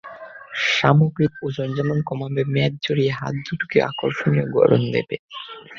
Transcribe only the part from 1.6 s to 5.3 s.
যেমন কমাবে, মেদ ঝরিয়ে হাত দুটোকেও আকর্ষণীয় গড়ন দেবে।